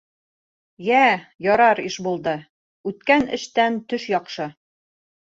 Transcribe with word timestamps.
—Йә, 0.87 1.01
ярар, 1.49 1.83
Ишбулды, 1.91 2.35
үткән 2.93 3.31
эштән 3.41 3.81
төш 3.93 4.13
яҡшы. 4.19 4.53